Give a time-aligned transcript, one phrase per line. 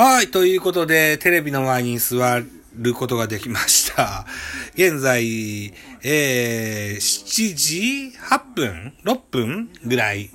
[0.00, 2.40] はい、ということで、テレビの前に座
[2.76, 4.26] ることができました。
[4.74, 10.30] 現在、えー、7時 ?8 分 ?6 分ぐらい。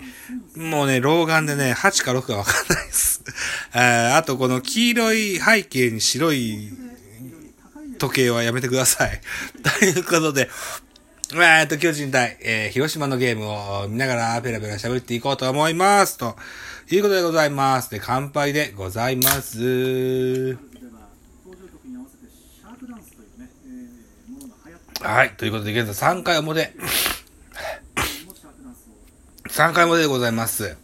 [0.57, 3.23] もうね、老眼でね、8か6かわかんないです。
[3.71, 6.73] あーあと、この黄色い背景に白い
[7.99, 9.21] 時計はやめてください。
[9.79, 10.49] ということで、
[11.41, 16.17] えっと、巨人対、えー広島のゲームを見ながらペラペラ喋っていこうと思います。
[16.17, 16.35] と
[16.91, 17.89] いうことでございます。
[17.89, 20.57] で、乾杯でございます。
[25.01, 26.71] はい、ということで、現在3回表、
[29.49, 30.77] 3回表でございます。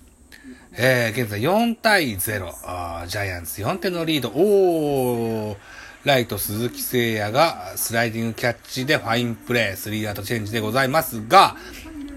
[0.74, 3.08] えー、現在4対0。
[3.08, 4.30] ジャイアンツ4点のリード。
[4.30, 5.58] おー。
[6.06, 11.58] ライト鈴木誠也がスライディングキャッチでファインプレー、スリーアウトチェンジでございますが、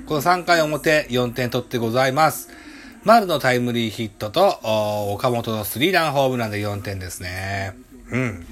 [0.06, 2.48] この3回表4点取ってございます。
[3.02, 4.60] 丸のタイムリーヒットと、
[5.12, 7.74] 岡本のスリーランホームランで4点ですね。
[8.10, 8.46] うん。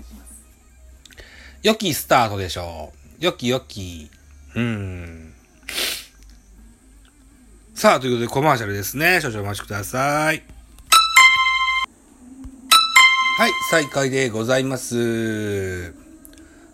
[1.63, 3.25] 良きスタートでしょう。
[3.25, 4.11] 良き良き。
[4.57, 5.33] うん。
[7.75, 9.21] さあ、ということでコマーシャルですね。
[9.21, 10.60] 少々お待ちください。
[13.41, 15.95] はい、再開でございます。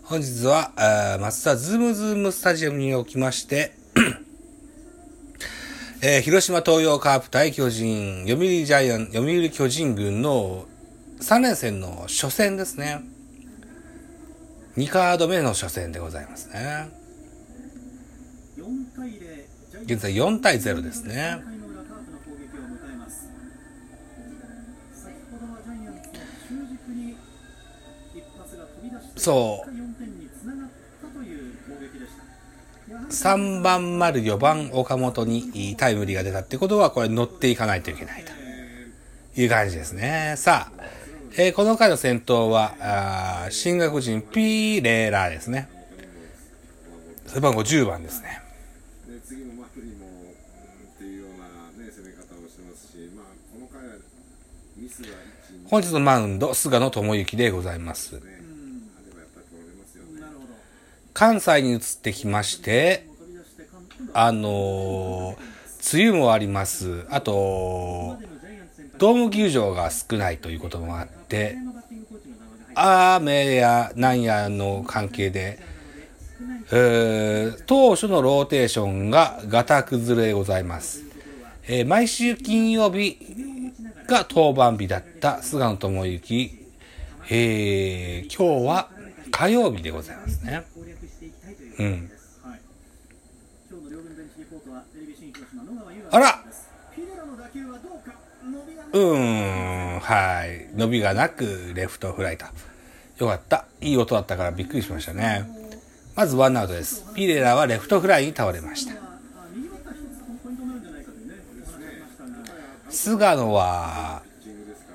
[0.03, 3.71] 本日は、あー松田ズームズームスタジアムにおきまして、
[6.03, 10.65] えー広島東洋カープ対巨人、読売ジャイアン、読売巨人軍の
[11.21, 12.99] 3連戦の初戦ですね。
[14.75, 16.89] 2カード目の初戦でございますね。
[19.83, 21.41] 現在4対0ですね
[29.17, 30.69] そう4点につながっ
[31.01, 32.11] たという攻撃でし
[32.87, 38.31] たやはり3番丸4番岡本にタイムリーが出たってことは、これ乗っていかないといけないと
[39.41, 40.35] いう感じですね。
[40.37, 40.83] さあ、
[41.37, 45.69] えーこの回の先頭は、新学人ピーレーラーですね。
[47.27, 48.41] 背番号10番ですね。
[49.07, 53.95] で次のマクリも、うん、っていうような、ね、攻め方をしてますし、まあ、この回は
[54.77, 55.11] ミスが1、
[55.65, 58.13] 2本日のマウンド、菅野智之でございます。
[58.15, 58.25] ね、あ
[59.05, 60.21] ればやっぱり取れますよね。
[60.21, 60.53] なるほど
[61.17, 63.07] 関西に移ってきまして、
[64.13, 67.07] あのー、梅雨もあります。
[67.09, 68.17] あと、
[68.99, 71.55] ドーム球場が少ないということもあって、
[72.75, 75.57] 雨やなんやの関係で、
[76.71, 81.03] え当初のローテーションがガタ崩れでございます。
[81.67, 83.17] えー毎週金曜日
[84.07, 86.67] が当番日だった菅野智之、
[87.31, 88.89] えー今日は
[89.31, 90.63] 火曜日でございますね。
[91.77, 92.09] うことうん。
[96.11, 96.43] あら
[98.93, 100.69] うーん、はい。
[100.75, 102.45] 伸びがなく、レフトフライと。
[103.19, 103.65] よかった。
[103.81, 105.45] いい音だったからびっくりしましたね。
[106.15, 107.05] まずワンアウトです。
[107.13, 108.93] ピレラはレフトフライに倒れました。
[112.89, 114.23] 菅野は、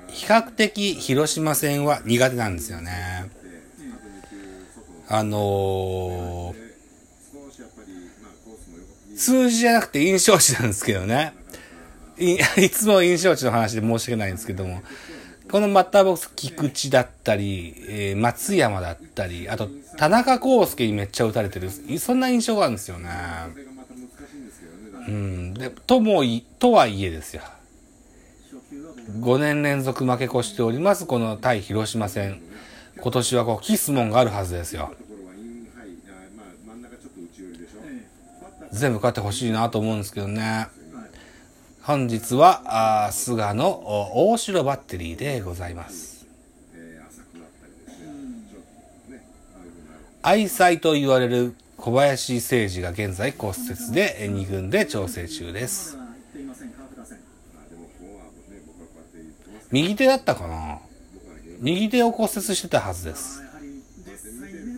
[0.07, 3.29] 比較的広島戦は苦手なんですよね。
[5.09, 6.62] あのー、
[9.15, 11.33] 数字じゃなくて印象値なんですけどね。
[12.17, 14.81] い いつも印象値の話で申し訳ないんですけども、
[15.51, 21.69] このバッターボックス、菊池だったり、えー松山だったり、あと、田中康介にめっちゃ打たれてる、
[21.99, 23.09] そんな印象があるんですよね。
[25.07, 25.53] うん。
[25.53, 27.43] で、ともい、とはいえですよ。
[29.19, 32.41] 5年連続負け越しております、この対広島戦。
[32.97, 34.93] 今年はこう、キスモンがあるはずですよ。
[38.73, 40.67] 全部勝ってほしいなと思うんですけどね。
[41.83, 46.25] 本日は、あ菅野、お大城バッテリーでございます。
[50.21, 55.97] 愛妻と言われる小林誠司が現在骨折で2軍で調整中です。
[59.71, 60.79] 右手だったかな、
[61.59, 63.41] 右手を骨折してたはずです。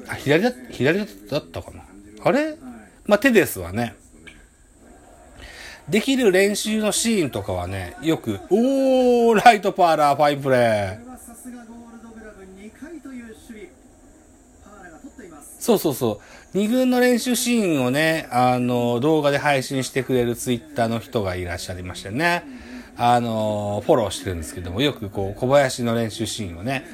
[0.07, 1.83] あ、左だ、左だったかな？
[2.23, 2.57] あれ？
[3.05, 3.95] まあ、手ですわね。
[5.89, 11.05] できる練習のシーンとかはね、よく、おー、ライトパーラー、ファインプレー。
[15.59, 16.21] そうそうそ
[16.53, 16.57] う。
[16.57, 22.43] 二軍の練習シーンをね、あの、動画で配信してくれるツイッターの人がいらっしゃいましてね。
[22.97, 26.85] あの、フォローしてるんですけども、よくこう、小林の練習シーンをね、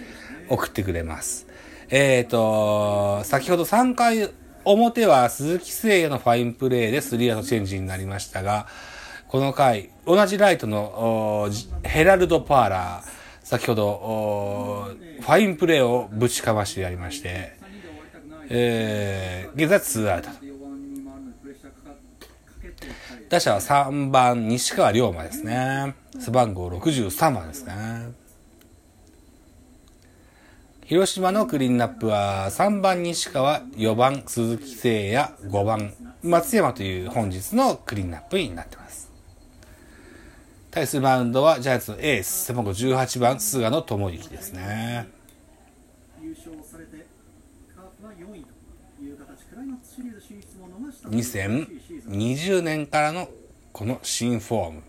[0.49, 1.47] 送ってくれます。
[1.89, 4.31] えっ、と、先ほど3回
[4.65, 8.67] 表は鈴木誠也のファインプレーでスリーアウトチェンジになりましたが、
[9.27, 11.49] この回、同じライトの
[11.83, 14.87] ヘラルド・パーラー、先ほど、
[15.21, 17.53] ファインプレーをぶちかましてやりまして、
[18.49, 20.29] えー、現在ツーアウト。
[23.29, 25.95] 打者は3番、西川龍馬ですね。
[26.19, 27.73] 背番号63番ですね。
[30.91, 39.09] 広島のクリーンナップは3番西川、4番鈴木誠也、5番松山という本日のクリーンナップになってます。
[40.69, 45.07] 対するマウンドはジャイアンツのエース、背番号18番菅野智之ですね。
[46.21, 47.07] 優勝されて
[47.73, 48.45] カープは4位
[48.97, 53.29] という形クライマックスシリーズ進出も逃した2020年からの
[53.71, 54.83] この新フォーム。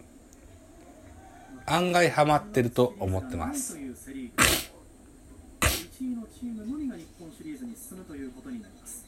[1.64, 3.78] 案外ハマってると思ってます
[6.02, 9.06] 1位のチームのみが日本シリーズに進むということになります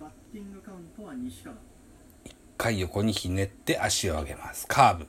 [0.00, 1.56] バッティングカウントは西川
[2.58, 4.66] 回横にひねって足を上げます。
[4.66, 5.06] カーブ。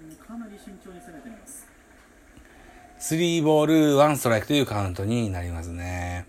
[0.00, 1.66] うんかなり慎重に攻めています
[2.98, 6.26] スリーボール、ワンストライクというカウントになりますね。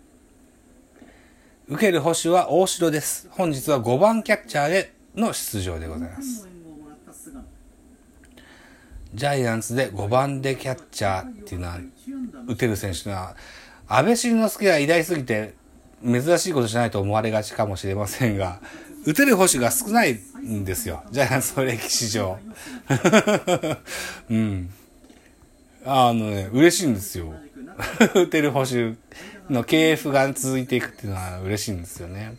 [1.70, 3.30] 受ける星は大城です。
[3.32, 6.42] 本日は5番キャッチャーでの出場でございます。
[6.42, 7.44] の援護をもらった菅野
[9.14, 11.78] ジャイアンツで5番でキャッチャーっていうのは、
[12.48, 13.36] 打てる選手は、
[13.88, 15.54] 安倍晋之助が偉大すぎて、
[16.04, 18.62] 珍しいことじゃないと思われがちかもしれませんが、
[19.06, 21.04] 打てる星が少ないんですよ。
[21.12, 22.38] ジャイアンツの歴史上。
[24.30, 24.70] うん。
[25.86, 27.34] あのね、嬉しいんですよ。
[28.14, 28.96] 打てる星
[29.50, 32.38] の KF が続いていくっていうのは嬉しいんですよね。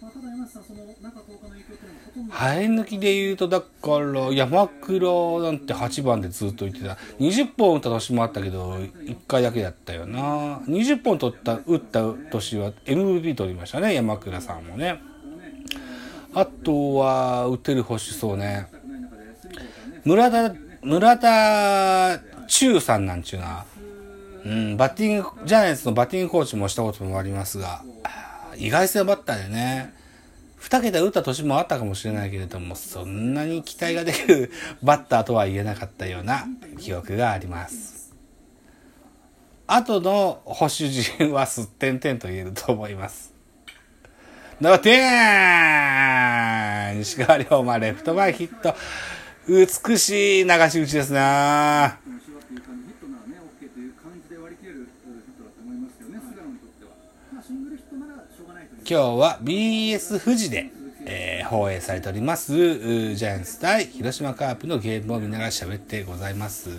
[0.00, 3.66] まあ、ただ山下さんその中10日の影響というのはほとんど生え抜きで言うと、だか
[4.00, 6.98] ら、山黒なんて8番でずっと言ってた。
[7.18, 10.58] 20本打った年もあったけど、1回だけだったよな。
[10.66, 15.00] 20本取った、打った年は MVP 取りましたね、山倉さんもね。
[16.34, 18.66] あとは、打てる星そうね。
[20.04, 23.64] 村田、村田中さんなんちゅうな。
[24.44, 27.82] うん、バッティング、ジャイアンツのバッティングコーチもしたこともありますが、
[28.56, 29.97] 意外性バッターでね。
[30.58, 34.50] 二桁打った年もあったかもしれないけれども、そんなに期待ができる
[34.82, 36.46] バッターとは言えなかったような
[36.78, 38.12] 記憶があります。
[39.66, 43.32] 後の保守陣はすってんてんと言えると思います。
[44.60, 48.74] のてーん西川龍馬レフト前ヒット。
[49.48, 51.98] 美しい流し打ちですな
[58.88, 60.70] 日は BS 富士で、
[61.04, 66.70] えー放映されております、ジャイアンツ対広島カープのゲームを見ながら喋ってございます。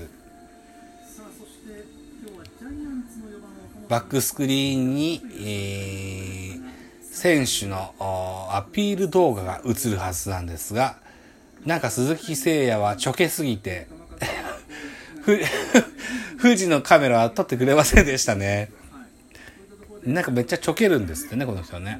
[3.88, 6.70] バックスクリーンに、えー
[7.12, 10.96] 選手のアピール動画が映るはずなんですが、
[11.66, 13.88] なんか鈴木誠也はちょけすぎて、
[16.42, 18.72] 富士のカメラは撮ってくれませんでしたね。
[20.04, 22.00] なんかめっちゃちょけるんですってね、この人はね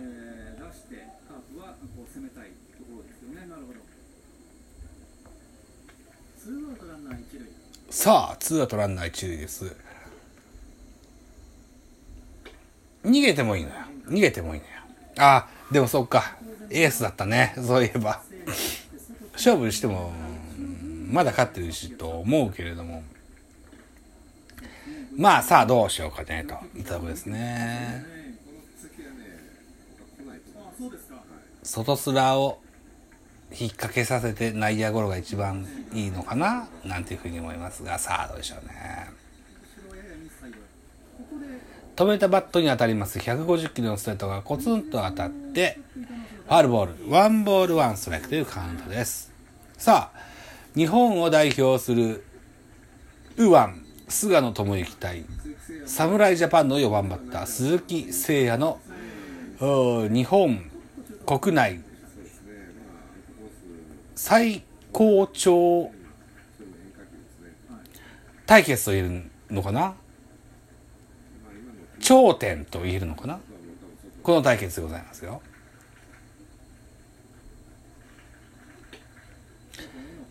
[7.90, 9.76] さあ、ツーアウトランナー一塁です。
[13.04, 13.76] 逃げてもいいのよ。
[14.08, 14.72] 逃げてもいいのよ。
[15.18, 16.38] ああ、でもそっか。
[16.70, 17.56] エースだったね。
[17.58, 18.22] そういえば。
[19.34, 20.14] 勝負しても、
[20.58, 23.04] うんまだ勝ってるしと思うけれども。
[25.16, 28.06] まあさあどうしようかね、といったところですね。
[28.46, 29.16] この席はね、
[30.18, 31.16] 僕は来ないと思あそうですか
[31.64, 32.60] 外スラを
[33.52, 39.10] 引っ掛けさせて内野ゴロが一番いいのかななんていうふうに思いますが、さあどうでしょうね。
[41.96, 45.80] 止めたバットに当たります150キロのストレートがコツンと当たって、
[46.48, 49.34] ファールボール、ワンボールワンストライクというカウントです。
[49.78, 50.20] さあ、
[50.76, 52.24] 日本を代表する、
[53.38, 55.24] 右腕、菅野智之対、
[55.86, 58.80] 侍ジャパンの4番バッター、鈴木誠也の、
[60.12, 60.70] 日本
[61.26, 61.80] 国内
[64.16, 65.92] 最高潮
[68.46, 69.94] 対決と言えるのかな？
[72.00, 73.40] 頂点と言えるのかな？
[74.24, 75.42] この対決でございますよ。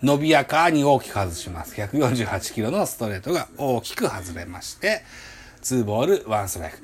[0.02, 1.74] 伸びやかに大きく外します。
[1.74, 5.02] 148キロのストレートが大きく外れまして、
[5.62, 6.78] 2ボール1ストライク。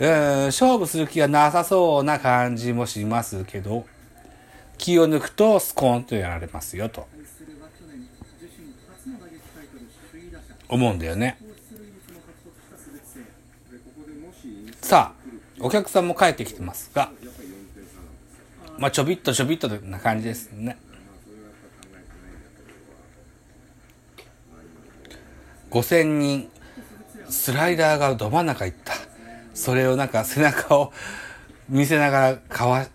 [0.00, 3.86] うん勝負する気がなさそうな感じもしますけど、
[4.78, 7.06] 気を抜くとスコーンとやられますよと
[10.68, 11.38] 思うんだよね。
[14.80, 15.24] さあ、
[15.60, 17.10] お客さんも帰ってきてますが、
[18.78, 20.76] まあちょびっとちょびっとな感じですね。
[20.76, 21.56] まあそれはやっ
[25.12, 26.48] ぱ考5000人、
[27.28, 28.94] スライダーがど真ん中行った。
[29.54, 30.92] それをなんか背中を
[31.68, 32.86] 見せながらかわ、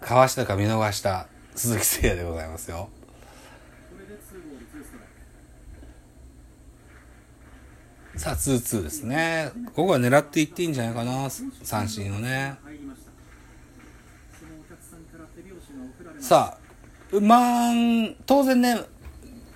[0.00, 2.88] かわしたか見逃した鈴木誠也でございますよ。
[3.90, 4.38] これでツー
[4.70, 5.04] ツーストラ
[8.12, 9.50] イクさあ、2-2ですね。
[9.74, 11.28] ここは狙っていっていいんじゃないかな、
[11.64, 12.54] 三振をね。
[14.80, 16.56] さんから手拍子が送られますさ
[17.12, 18.84] あ、満、当然ね、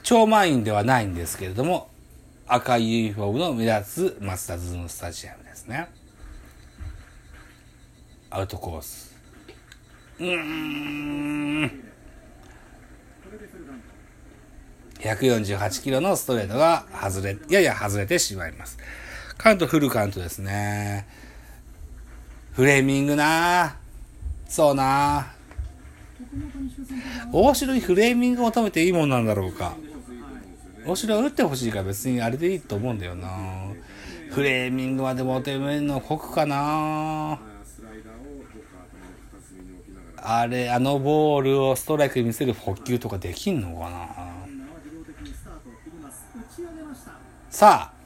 [0.02, 1.90] 超満員ではないんですけれども、
[2.49, 5.88] 赤いユニフォームの目立つマスターズのスタジアムですね。
[8.31, 9.14] アウトコース。
[10.19, 10.35] うー
[11.67, 11.85] ん。
[15.00, 18.78] 148キロのストレートが外れ、やや外れてしまいます。
[19.37, 21.07] カウントフルカウントですね。
[22.52, 23.76] フレーミングな
[24.49, 25.33] そうな
[26.19, 29.76] ここも谷繁さんから大城にフレーミングを求めていいもんなんだろうか。
[30.95, 33.28] でしょうかはい大城は打ってほしいから別にあれでいいと思うんだよな
[34.30, 38.78] フレーミングまで求めるの酷かなまあスライダーをどっか
[40.23, 44.09] なあれ、あのボールをストライクに見せる補給とかできんのかな
[47.50, 47.99] さあ、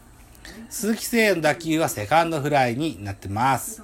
[0.70, 3.82] 鈴木誠也の打球はセカンドフライになってます。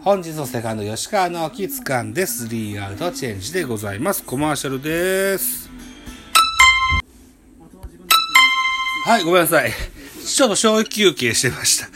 [0.00, 4.24] 本日のセカンド吉川直樹掴んでスリーアウトチェンジでございます。
[4.24, 5.69] コマーシャルです。
[9.10, 9.72] はい、ごめんなさい。
[10.24, 11.88] ちょっと小休憩してました。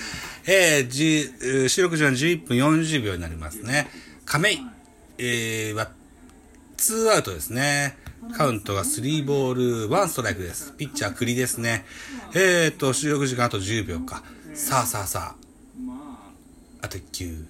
[0.51, 3.87] えー、じ収録時間11分40秒になりますね。
[4.25, 4.59] 亀井、
[5.19, 5.93] えー、は、
[6.77, 7.97] 2アウトですね。
[8.37, 10.73] カウントが3ボール、1ストライクです。
[10.77, 11.85] ピッチャー栗ですね。
[12.35, 14.25] えーと、収録時間あと10秒か。
[14.53, 16.27] さあさあさあ、
[16.83, 17.45] あと9。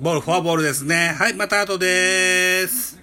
[0.00, 1.14] ボール、フォアボールですね。
[1.18, 3.01] はい、また後でーす。